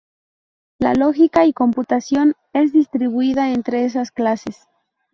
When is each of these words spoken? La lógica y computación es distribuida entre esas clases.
La 0.79 0.95
lógica 0.95 1.45
y 1.45 1.53
computación 1.53 2.33
es 2.53 2.73
distribuida 2.73 3.51
entre 3.51 3.85
esas 3.85 4.09
clases. 4.09 4.67